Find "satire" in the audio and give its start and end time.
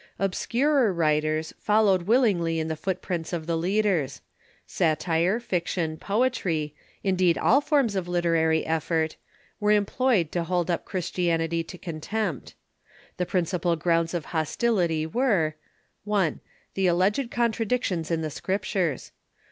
4.65-5.39